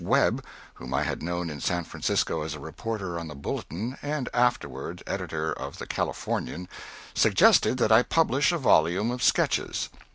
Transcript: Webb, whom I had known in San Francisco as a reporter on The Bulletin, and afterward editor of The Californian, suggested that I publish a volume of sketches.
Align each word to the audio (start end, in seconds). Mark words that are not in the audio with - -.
Webb, 0.03 0.43
whom 0.73 0.95
I 0.95 1.03
had 1.03 1.21
known 1.21 1.51
in 1.51 1.61
San 1.61 1.83
Francisco 1.83 2.41
as 2.41 2.55
a 2.55 2.59
reporter 2.59 3.19
on 3.19 3.27
The 3.27 3.35
Bulletin, 3.35 3.99
and 4.01 4.29
afterward 4.33 5.03
editor 5.05 5.53
of 5.53 5.77
The 5.77 5.85
Californian, 5.85 6.67
suggested 7.13 7.77
that 7.77 7.91
I 7.91 8.01
publish 8.01 8.51
a 8.51 8.57
volume 8.57 9.11
of 9.11 9.21
sketches. 9.21 9.89